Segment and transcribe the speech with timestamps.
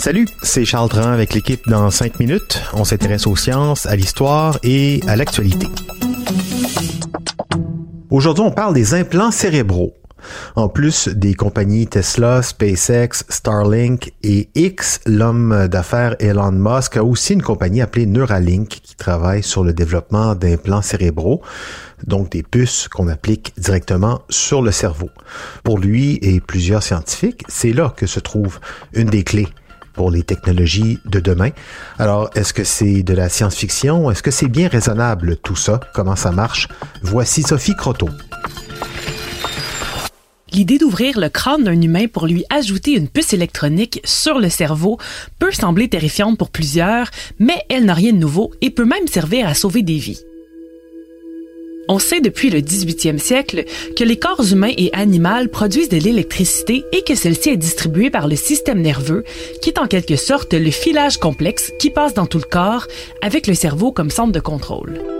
[0.00, 2.62] Salut, c'est Charles Dran avec l'équipe dans 5 minutes.
[2.72, 5.66] On s'intéresse aux sciences, à l'histoire et à l'actualité.
[8.10, 9.92] Aujourd'hui, on parle des implants cérébraux.
[10.54, 17.34] En plus des compagnies Tesla, SpaceX, Starlink et X, l'homme d'affaires Elon Musk a aussi
[17.34, 21.42] une compagnie appelée Neuralink qui travaille sur le développement d'implants cérébraux,
[22.06, 25.10] donc des puces qu'on applique directement sur le cerveau.
[25.64, 28.58] Pour lui et plusieurs scientifiques, c'est là que se trouve
[28.92, 29.48] une des clés
[29.94, 31.50] pour les technologies de demain.
[31.98, 34.10] Alors, est-ce que c'est de la science-fiction?
[34.12, 35.80] Est-ce que c'est bien raisonnable tout ça?
[35.92, 36.68] Comment ça marche?
[37.02, 38.08] Voici Sophie Croteau.
[40.58, 44.98] L'idée d'ouvrir le crâne d'un humain pour lui ajouter une puce électronique sur le cerveau
[45.38, 49.46] peut sembler terrifiante pour plusieurs, mais elle n'a rien de nouveau et peut même servir
[49.46, 50.18] à sauver des vies.
[51.88, 56.82] On sait depuis le 18e siècle que les corps humains et animaux produisent de l'électricité
[56.90, 59.22] et que celle-ci est distribuée par le système nerveux,
[59.62, 62.88] qui est en quelque sorte le filage complexe qui passe dans tout le corps
[63.22, 65.17] avec le cerveau comme centre de contrôle.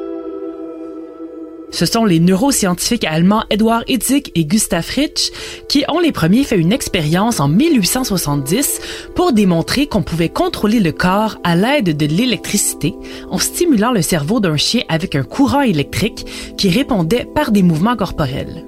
[1.71, 5.31] Ce sont les neuroscientifiques allemands Edward Hitzig et Gustav Fritsch
[5.69, 8.81] qui ont les premiers fait une expérience en 1870
[9.15, 12.95] pour démontrer qu'on pouvait contrôler le corps à l'aide de l'électricité
[13.31, 17.97] en stimulant le cerveau d'un chien avec un courant électrique qui répondait par des mouvements
[17.97, 18.65] corporels.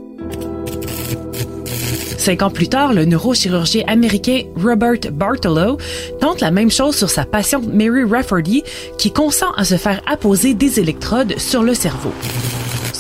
[2.19, 5.79] Cinq ans plus tard, le neurochirurgien américain Robert Bartolo
[6.21, 8.63] tente la même chose sur sa patiente Mary Rafferty
[8.99, 12.13] qui consent à se faire apposer des électrodes sur le cerveau.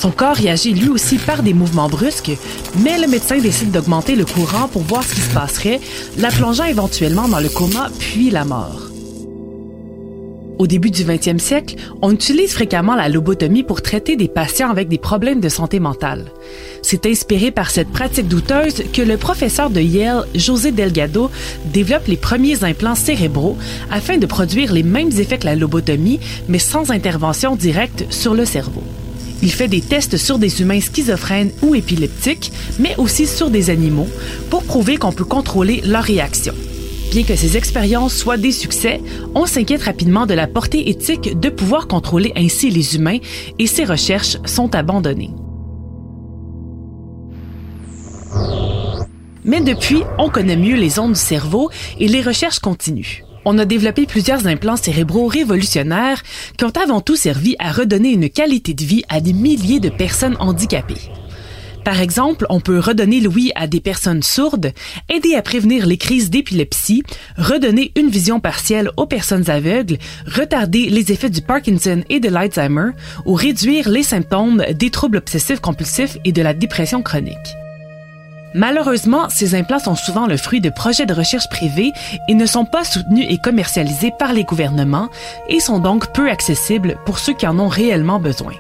[0.00, 2.32] Son corps réagit lui aussi par des mouvements brusques,
[2.78, 5.78] mais le médecin décide d'augmenter le courant pour voir ce qui se passerait,
[6.16, 8.88] la plongeant éventuellement dans le coma puis la mort.
[10.58, 14.88] Au début du 20e siècle, on utilise fréquemment la lobotomie pour traiter des patients avec
[14.88, 16.32] des problèmes de santé mentale.
[16.80, 21.30] C'est inspiré par cette pratique douteuse que le professeur de Yale, José Delgado,
[21.66, 23.58] développe les premiers implants cérébraux
[23.90, 28.46] afin de produire les mêmes effets que la lobotomie, mais sans intervention directe sur le
[28.46, 28.82] cerveau.
[29.42, 34.08] Il fait des tests sur des humains schizophrènes ou épileptiques, mais aussi sur des animaux,
[34.50, 36.54] pour prouver qu'on peut contrôler leurs réactions.
[37.10, 39.00] Bien que ces expériences soient des succès,
[39.34, 43.18] on s'inquiète rapidement de la portée éthique de pouvoir contrôler ainsi les humains
[43.58, 45.30] et ces recherches sont abandonnées.
[49.42, 53.64] Mais depuis, on connaît mieux les ondes du cerveau et les recherches continuent on a
[53.64, 56.22] développé plusieurs implants cérébraux révolutionnaires
[56.56, 59.88] qui ont avant tout servi à redonner une qualité de vie à des milliers de
[59.88, 61.10] personnes handicapées.
[61.84, 64.72] Par exemple, on peut redonner l'ouïe à des personnes sourdes,
[65.08, 67.02] aider à prévenir les crises d'épilepsie,
[67.38, 69.96] redonner une vision partielle aux personnes aveugles,
[70.26, 72.90] retarder les effets du Parkinson et de l'Alzheimer
[73.24, 77.56] ou réduire les symptômes des troubles obsessifs compulsifs et de la dépression chronique.
[78.54, 81.92] Malheureusement, ces implants sont souvent le fruit de projets de recherche privés
[82.28, 85.08] et ne sont pas soutenus et commercialisés par les gouvernements
[85.48, 88.52] et sont donc peu accessibles pour ceux qui en ont réellement besoin.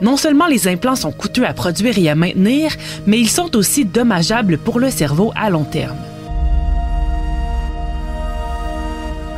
[0.00, 2.72] Non seulement les implants sont coûteux à produire et à maintenir,
[3.06, 5.98] mais ils sont aussi dommageables pour le cerveau à long terme.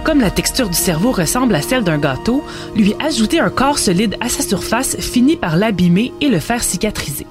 [0.04, 4.16] Comme la texture du cerveau ressemble à celle d'un gâteau, lui ajouter un corps solide
[4.20, 7.26] à sa surface finit par l'abîmer et le faire cicatriser.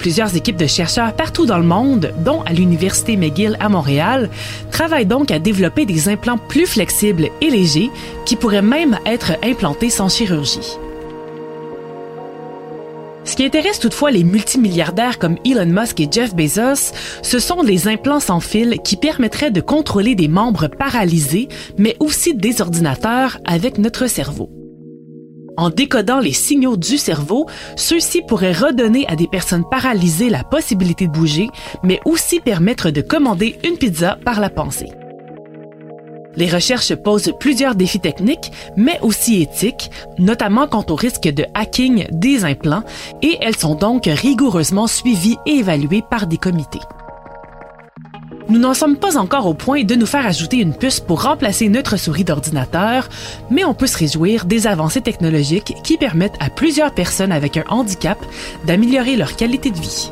[0.00, 4.30] Plusieurs équipes de chercheurs partout dans le monde, dont à l'Université McGill à Montréal,
[4.70, 7.90] travaillent donc à développer des implants plus flexibles et légers
[8.24, 10.78] qui pourraient même être implantés sans chirurgie.
[13.24, 17.86] Ce qui intéresse toutefois les multimilliardaires comme Elon Musk et Jeff Bezos, ce sont les
[17.86, 23.76] implants sans fil qui permettraient de contrôler des membres paralysés, mais aussi des ordinateurs avec
[23.76, 24.48] notre cerveau.
[25.60, 31.06] En décodant les signaux du cerveau, ceux-ci pourraient redonner à des personnes paralysées la possibilité
[31.06, 31.50] de bouger,
[31.82, 34.90] mais aussi permettre de commander une pizza par la pensée.
[36.34, 42.06] Les recherches posent plusieurs défis techniques, mais aussi éthiques, notamment quant au risque de hacking
[42.10, 42.84] des implants,
[43.20, 46.80] et elles sont donc rigoureusement suivies et évaluées par des comités.
[48.50, 51.68] Nous n'en sommes pas encore au point de nous faire ajouter une puce pour remplacer
[51.68, 53.08] notre souris d'ordinateur,
[53.48, 57.62] mais on peut se réjouir des avancées technologiques qui permettent à plusieurs personnes avec un
[57.68, 58.18] handicap
[58.66, 60.10] d'améliorer leur qualité de vie.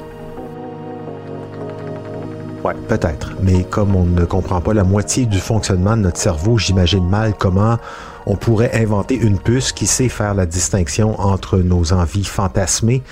[2.62, 3.32] Ouais, peut-être.
[3.43, 7.34] Mais comme on ne comprend pas la moitié du fonctionnement de notre cerveau, j'imagine mal
[7.37, 7.79] comment
[8.29, 13.03] on pourrait inventer une puce qui sait faire la distinction entre nos envies fantasmées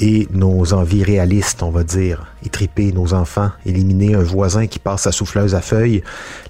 [0.00, 2.26] et nos envies réalistes, on va dire.
[2.44, 6.02] Étriper nos enfants, éliminer un voisin qui passe sa souffleuse à feuilles,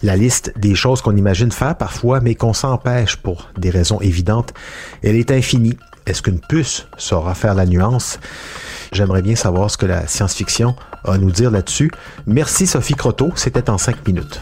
[0.02, 4.54] la liste des choses qu'on imagine faire parfois, mais qu'on s'empêche pour des raisons évidentes,
[5.02, 5.76] elle est infinie.
[6.06, 8.18] Est-ce qu'une puce saura faire la nuance?
[8.94, 11.90] j'aimerais bien savoir ce que la science-fiction a à nous dire là-dessus.
[12.26, 14.40] Merci Sophie Croteau, c'était en cinq minutes.